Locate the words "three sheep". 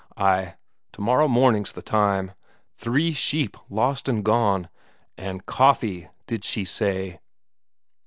2.73-3.55